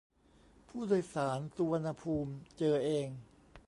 [0.67, 3.07] ผู้โดยสารสุวรรณภูมิเจอเอง